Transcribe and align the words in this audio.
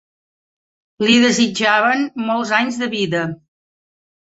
Li 1.07 1.19
desitjaven 1.25 2.03
molts 2.31 2.59
anys 2.65 2.85
de 2.85 2.93
vida 2.99 3.27